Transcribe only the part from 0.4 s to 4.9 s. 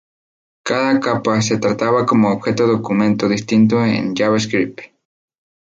Cada capa se trataba como objeto documento distinto en JavaScript.